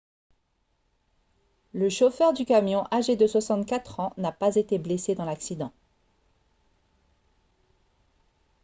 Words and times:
le 1.73 1.87
chauffeur 1.87 2.33
du 2.33 2.43
camion 2.43 2.85
âgé 2.91 3.15
de 3.15 3.27
64 3.27 3.99
ans 3.99 4.13
n'a 4.17 4.31
pas 4.31 4.55
été 4.55 4.79
blessé 4.79 5.13
dans 5.13 5.25
l'accident 5.25 5.71